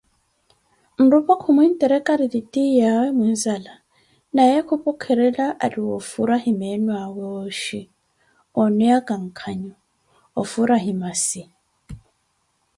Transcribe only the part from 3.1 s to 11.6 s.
muinzala, naye kupwekerela ari wofuraye meenoawe oshi oneyaka nkanho, ofurahi maasi